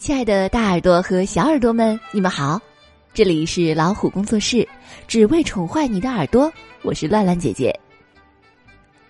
[0.00, 2.58] 亲爱的，大耳朵和小耳朵们，你们好！
[3.12, 4.66] 这里是老虎工作室，
[5.06, 6.50] 只为宠坏你的耳朵。
[6.80, 7.70] 我是乱乱姐姐。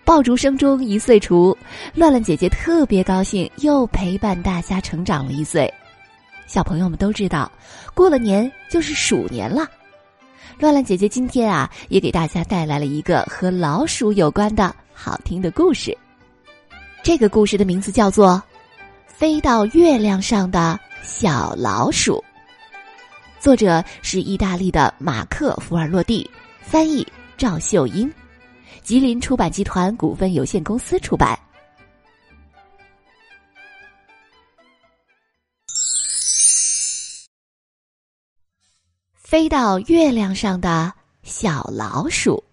[0.03, 1.57] 爆竹声中一岁除，
[1.95, 5.73] 乱乱姐姐特别高兴，又陪伴大家成长了一岁。
[6.45, 7.49] 小朋友们都知道，
[7.93, 9.65] 过了年就是鼠年了。
[10.59, 15.97] 乱乱姐姐今天啊，也给大家带来了一个和老鼠有关的好听的故事。
[17.01, 18.43] 这个故事的名字叫做。
[19.21, 22.23] 飞到月亮上的小老鼠，
[23.39, 26.27] 作者是意大利的马克·福尔洛蒂，
[26.59, 27.05] 翻译
[27.37, 28.11] 赵秀英，
[28.81, 31.37] 吉林出版集团股份有限公司出版。
[39.13, 40.91] 飞到月亮上的
[41.21, 42.43] 小老鼠。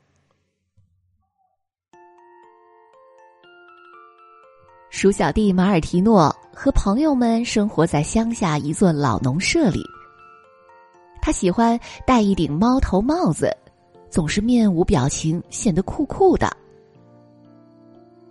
[4.91, 9.83] 鼠小弟马尔提诺和朋友们生活在乡下一座老农舍里。
[11.21, 13.55] 他喜欢戴一顶猫头帽子，
[14.09, 16.51] 总是面无表情，显得酷酷的。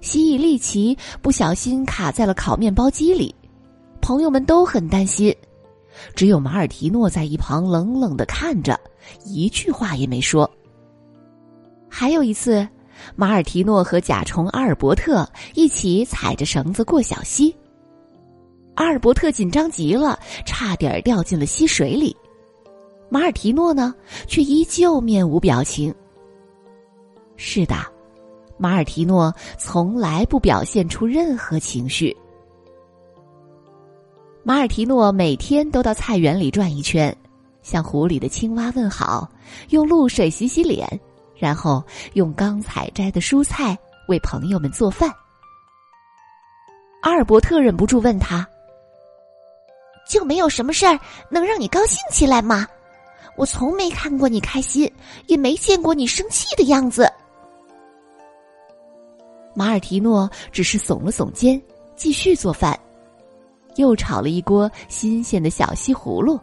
[0.02, 3.34] 蜥蜴利奇不小心卡在了烤面包机里，
[4.02, 5.34] 朋友们都很担心，
[6.16, 8.80] 只有马尔提诺在一旁冷冷的看着，
[9.24, 10.50] 一句话也没说。
[11.88, 12.68] 还有一次。
[13.16, 17.56] 马尔提诺和甲虫阿尔伯特一起踩着绳子过小溪。
[18.76, 22.16] 阿尔伯特紧张极了，差点掉进了溪水里。
[23.10, 23.96] 马尔提诺呢，
[24.28, 25.94] 却依旧面无表情。
[27.38, 27.76] 是的，
[28.58, 32.16] 马尔提诺从来不表现出任何情绪。
[34.44, 37.16] 马尔提诺每天都到菜园里转一圈，
[37.62, 39.30] 向湖里的青蛙问好，
[39.70, 40.88] 用露水洗洗脸。
[41.38, 45.14] 然后用刚采摘的蔬菜为朋友们做饭。
[47.02, 48.48] 阿尔伯特忍不住问他
[50.10, 51.00] ：“就没有什么事儿
[51.30, 52.68] 能让你高兴起来吗？
[53.38, 54.92] 我从没看过你开心，
[55.28, 57.12] 也没见过你生气的样子。”
[59.54, 61.62] 马尔提诺只是耸了耸肩，
[61.96, 62.78] 继续做饭，
[63.76, 66.40] 又炒了一锅新鲜的小西葫芦。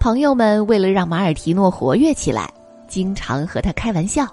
[0.00, 2.52] 朋友们为了让马尔提诺活跃起来。
[2.92, 4.26] 经常和他开玩笑。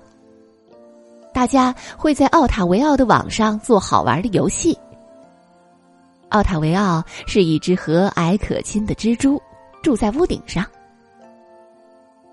[1.34, 4.78] 大家会在奥塔维奥的网上做好玩的游戏。
[6.28, 9.42] 奥塔维奥是一只和蔼可亲的蜘蛛，
[9.82, 10.66] 住在屋顶上。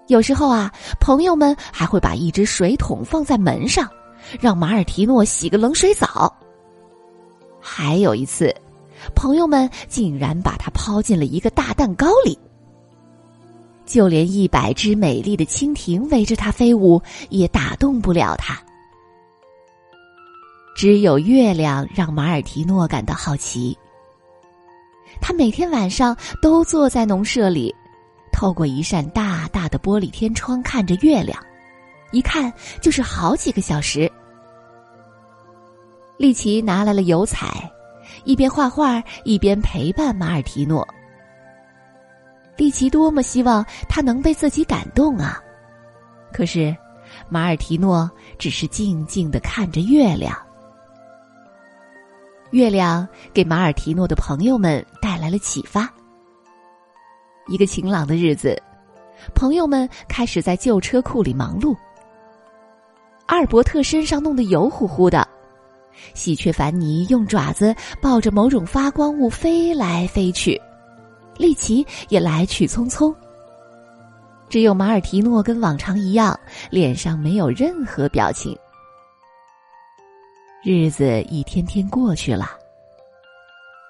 [0.09, 3.89] 有时候啊，朋友们还会把一只水桶放在门上，
[4.41, 6.35] 让马尔提诺洗个冷水澡。
[7.61, 8.53] 还有一次，
[9.15, 12.37] 朋友们竟然把它抛进了一个大蛋糕里。
[13.87, 18.61] 就连一百只美丽的蜻蜓围着它飞舞，也打动不了它。
[20.77, 23.77] 只有月亮让马尔提诺感到好奇。
[25.23, 27.75] 他每天晚上都坐在农舍里，
[28.31, 31.43] 透过一扇大大的玻璃天窗看着月亮，
[32.13, 34.11] 一看就是好几个小时。
[36.19, 37.71] 丽奇拿来了油彩，
[38.25, 40.87] 一边画画一边陪伴马尔提诺。
[42.57, 45.41] 丽奇多么希望他能被自己感动啊！
[46.33, 46.75] 可是，
[47.29, 50.37] 马尔提诺只是静静的看着月亮。
[52.51, 55.93] 月亮给马尔提诺的朋友们带来了启发。
[57.49, 58.61] 一个晴朗的日子，
[59.35, 61.77] 朋友们开始在旧车库里忙碌。
[63.27, 65.27] 阿尔伯特身上弄得油乎乎的，
[66.15, 70.61] 喜鹊凡尼用爪子抱着某种发光物飞来飞去。
[71.39, 73.15] 丽奇也来去匆匆，
[74.49, 76.39] 只有马尔提诺跟往常一样，
[76.71, 78.57] 脸上没有任何表情。
[80.63, 82.57] 日子一天天过去了。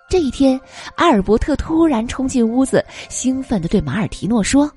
[0.08, 0.60] 这一天，
[0.94, 4.70] 阿尔伯特突然冲进屋子，兴奋的对马尔提诺说：“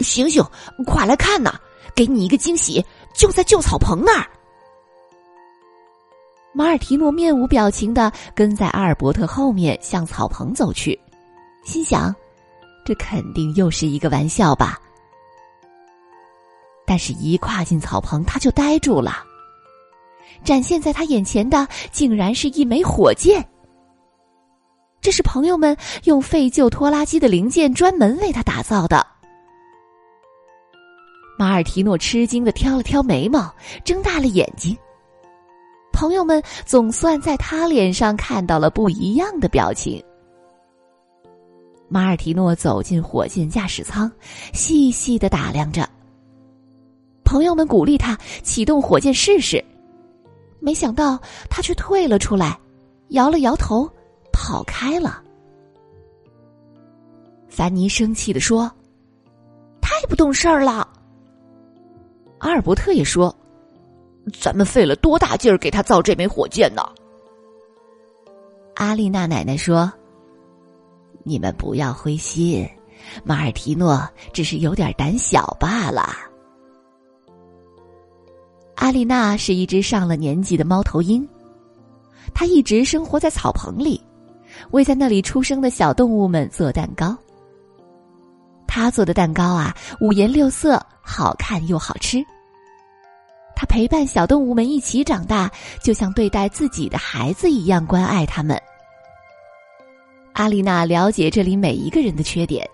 [0.00, 0.42] 醒醒，
[0.86, 1.60] 快来看呐，
[1.94, 2.84] 给你一个惊喜，
[3.14, 4.26] 就在旧草棚那儿。”
[6.54, 10.98] 马尔提诺面无表情的跟在阿尔伯特后面向草棚走去。
[11.68, 12.14] 心想，
[12.82, 14.80] 这肯定又是一个玩笑吧。
[16.86, 19.22] 但是，一跨进草棚，他就呆住了。
[20.42, 23.46] 展现在他眼前的，竟然是一枚火箭。
[25.02, 29.06] 这是朋友们用废旧拖拉机的零件专门为他打造的。
[31.38, 33.54] 马尔提诺吃惊的挑了挑眉毛，
[33.84, 34.74] 睁大了眼睛。
[35.92, 40.02] 朋友们总算在他脸上看到了不一样的表情。
[41.88, 44.10] 马尔提诺走进火箭驾驶舱，
[44.52, 45.88] 细细的打量着。
[47.24, 49.64] 朋友们鼓励他启动火箭试试，
[50.60, 51.18] 没想到
[51.48, 52.58] 他却退了出来，
[53.08, 53.90] 摇了摇头，
[54.32, 55.22] 跑开了。
[57.48, 58.70] 凡尼生气的说
[59.80, 60.86] ：“太不懂事儿了。”
[62.38, 63.34] 阿尔伯特也说
[64.38, 66.82] ：“咱们费了多大劲儿给他造这枚火箭呢？”
[68.76, 69.92] 阿丽娜奶奶说
[71.28, 72.68] ：“你们不要灰心，
[73.22, 76.16] 马尔提诺只是有点胆小罢了。”
[78.76, 81.28] 阿丽娜是一只上了年纪的猫头鹰，
[82.32, 84.00] 它一直生活在草棚里，
[84.70, 87.16] 为在那里出生的小动物们做蛋糕。
[88.66, 92.24] 他做的蛋糕啊，五颜六色，好看又好吃。
[93.56, 95.50] 他陪伴小动物们一起长大，
[95.82, 98.56] 就像对待自己的孩子一样关爱他们。
[100.38, 102.64] 阿丽娜了解这里每一个人的缺点，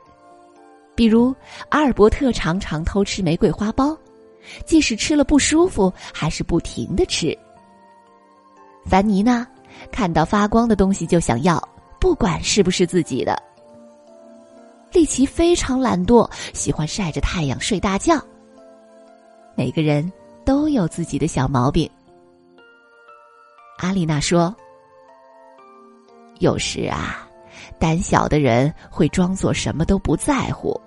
[0.95, 1.35] 比如
[1.71, 3.97] 阿尔伯特常常偷吃玫瑰花苞，
[4.67, 7.35] 即使吃了不舒服，还是不停的吃。
[8.85, 9.47] 凡尼娜，
[9.91, 11.59] 看到发光的东西就想要，
[11.99, 13.43] 不管是不是自己的。
[14.93, 18.23] 丽奇非常懒惰，喜欢晒着太阳睡大觉。
[19.57, 20.13] 每个人
[20.45, 21.91] 都有自己的小毛病。
[23.79, 24.55] 阿丽娜说
[26.41, 27.24] ：“有时啊，
[27.85, 30.81] 胆小的人会装作什么都不在乎，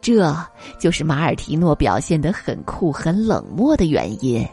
[0.00, 0.36] 这
[0.80, 4.44] 就是马尔提诺表现得很酷、很冷漠的原因。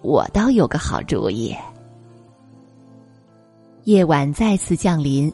[0.00, 1.56] 我倒有个好主意。”
[3.82, 5.32] 夜晚再次降临，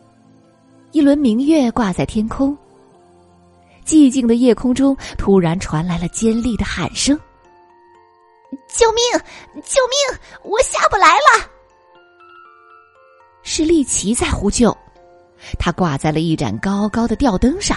[0.93, 2.57] 一轮明月挂在天空。
[3.85, 7.15] 寂静的夜空中，突然传来了尖利的喊声
[8.75, 9.05] ：“救命！
[9.67, 10.19] 救命！
[10.45, 11.47] 我下不来了！”
[13.45, 14.75] 是丽奇在呼救，
[15.59, 17.77] 他挂在了一盏高高的吊灯上。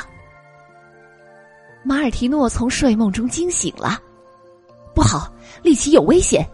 [1.84, 4.00] 马尔提诺从睡梦中惊醒了，
[4.94, 6.48] 不好，利奇有危险，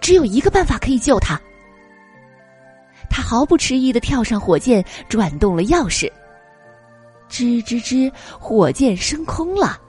[0.00, 1.40] 只有一个办法可以救他。
[3.08, 6.10] 他毫不迟疑的跳上火箭，转动了钥匙。
[7.30, 9.80] 吱吱吱，火箭升空了。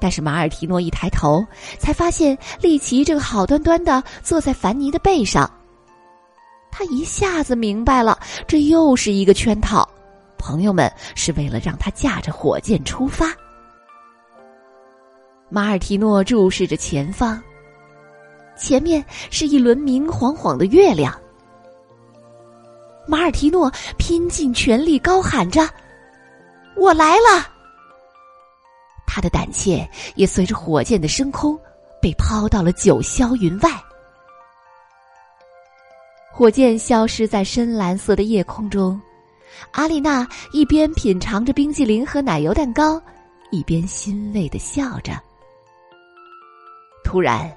[0.00, 1.44] 但是马尔提诺一抬头，
[1.78, 5.50] 才发现利奇正好端端的坐在凡尼的背上。
[6.70, 9.88] 他一下子明白了，这又是一个圈套，
[10.38, 13.34] 朋友们是为了让他驾着火箭出发。
[15.48, 17.42] 马尔提诺注视着前方，
[18.56, 21.12] 前面是一轮明晃晃的月亮。
[23.06, 25.66] 马尔提诺拼尽全力高喊着
[26.76, 27.48] ：“我来了！”
[29.06, 31.58] 他的胆怯也随着火箭的升空
[32.00, 33.70] 被抛到了九霄云外。
[36.38, 39.00] 火箭消失在深蓝色的夜空中，
[39.72, 43.02] 阿丽娜一边品尝着冰激凌和奶油蛋糕，
[43.50, 45.20] 一边欣慰的笑着。
[47.02, 47.52] 突然，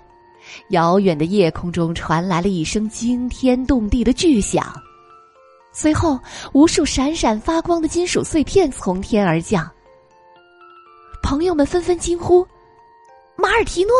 [0.70, 4.74] 遥远的夜空中传来了一声惊天动地的巨响。
[5.72, 6.20] 随后，
[6.52, 9.70] 无数闪闪发光的金属碎片从天而降。
[11.22, 12.44] 朋友们纷纷惊呼
[13.38, 13.94] ：“马尔提诺！”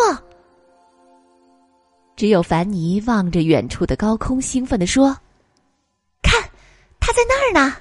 [2.22, 5.18] 只有凡尼望着远处的高空，兴奋地说
[6.22, 6.40] ：“看，
[7.00, 7.76] 他在那儿呢！”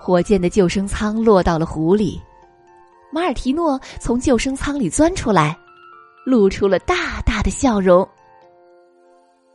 [0.00, 2.18] 火箭的救生舱落到了湖里，
[3.12, 5.54] 马尔提诺从救生舱里钻出来，
[6.24, 8.08] 露出了大大的笑容。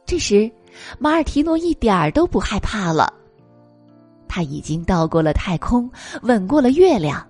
[0.06, 0.48] 这时。
[1.00, 3.12] 马尔提诺一点儿都不害怕了。
[4.28, 5.90] 他已经到过了太空，
[6.22, 7.28] 吻过了月亮，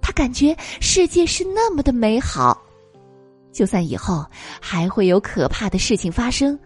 [0.00, 2.60] 他感觉世界是那么的美好。
[3.52, 4.24] 就算以后
[4.60, 6.58] 还会有可怕的事情发生，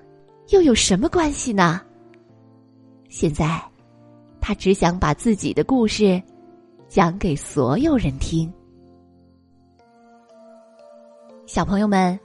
[0.51, 1.81] 又有什么关系呢？
[3.09, 3.61] 现在，
[4.41, 6.23] 他只想把自己的故事
[6.89, 8.53] 讲给所有人听。
[11.47, 12.19] 小朋友们，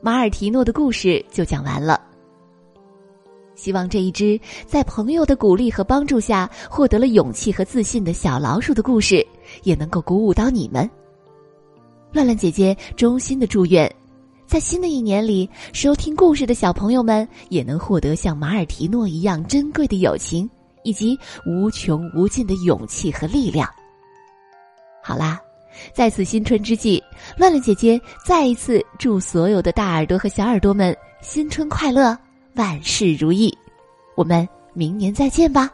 [0.00, 2.00] 马尔提诺的故事就讲完了。
[3.54, 9.24] 希望这一只在朋友的鼓励和帮助下获得了勇气和自信的小老鼠的故事，
[9.62, 10.88] 也能够鼓舞到你们。
[12.12, 13.90] 乱乱姐姐衷心的祝愿，
[14.46, 20.48] 在新的一年里，收听故事的小朋友们也能获得像马尔提诺一样珍贵的友情，
[20.84, 23.66] 以及无穷无尽的勇气和力量。
[25.02, 25.40] 好啦，
[25.94, 27.02] 在此新春之际，
[27.36, 32.16] 乱乱姐姐再一次祝所有的大耳朵和小耳朵们新春快乐！
[32.54, 33.56] 万事如意，
[34.14, 35.70] 我们明年再见吧。